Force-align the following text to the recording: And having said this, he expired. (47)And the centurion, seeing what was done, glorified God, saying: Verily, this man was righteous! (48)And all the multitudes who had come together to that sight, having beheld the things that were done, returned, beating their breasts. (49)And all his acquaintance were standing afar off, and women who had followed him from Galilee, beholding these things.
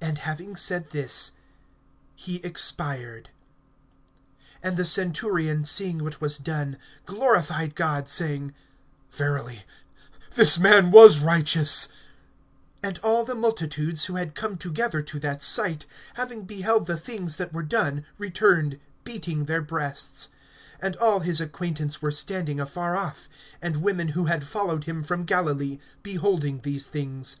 And 0.00 0.18
having 0.18 0.54
said 0.54 0.90
this, 0.90 1.32
he 2.14 2.36
expired. 2.44 3.30
(47)And 4.62 4.76
the 4.76 4.84
centurion, 4.84 5.64
seeing 5.64 6.04
what 6.04 6.20
was 6.20 6.38
done, 6.38 6.78
glorified 7.06 7.74
God, 7.74 8.06
saying: 8.08 8.54
Verily, 9.10 9.64
this 10.36 10.60
man 10.60 10.92
was 10.92 11.18
righteous! 11.18 11.88
(48)And 12.84 12.98
all 13.02 13.24
the 13.24 13.34
multitudes 13.34 14.04
who 14.04 14.14
had 14.14 14.36
come 14.36 14.56
together 14.56 15.02
to 15.02 15.18
that 15.18 15.42
sight, 15.42 15.86
having 16.14 16.44
beheld 16.44 16.86
the 16.86 16.96
things 16.96 17.34
that 17.34 17.52
were 17.52 17.64
done, 17.64 18.06
returned, 18.18 18.78
beating 19.02 19.46
their 19.46 19.60
breasts. 19.60 20.28
(49)And 20.84 21.02
all 21.02 21.18
his 21.18 21.40
acquaintance 21.40 22.00
were 22.00 22.12
standing 22.12 22.60
afar 22.60 22.94
off, 22.94 23.28
and 23.60 23.82
women 23.82 24.10
who 24.10 24.26
had 24.26 24.46
followed 24.46 24.84
him 24.84 25.02
from 25.02 25.24
Galilee, 25.24 25.80
beholding 26.04 26.60
these 26.60 26.86
things. 26.86 27.38